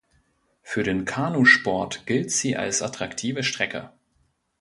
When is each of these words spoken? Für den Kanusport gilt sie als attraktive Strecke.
Für 0.63 0.81
den 0.81 1.05
Kanusport 1.05 2.07
gilt 2.07 2.31
sie 2.31 2.55
als 2.57 2.81
attraktive 2.81 3.43
Strecke. 3.43 3.91